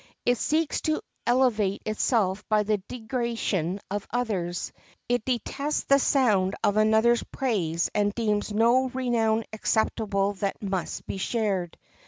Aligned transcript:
It 0.25 0.39
seeks 0.39 0.81
to 0.81 0.99
elevate 1.27 1.83
itself 1.85 2.43
by 2.49 2.63
the 2.63 2.77
degradation 2.77 3.79
of 3.91 4.07
others; 4.09 4.73
it 5.07 5.23
detests 5.25 5.83
the 5.83 5.99
sound 5.99 6.55
of 6.63 6.75
another's 6.75 7.21
praise, 7.25 7.91
and 7.93 8.11
deems 8.15 8.51
no 8.51 8.87
renown 8.89 9.43
acceptable 9.53 10.33
that 10.41 10.59
must 10.59 11.05
be 11.05 11.17
shared. 11.17 11.77